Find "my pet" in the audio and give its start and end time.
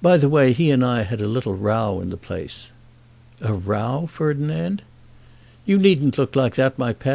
6.78-7.06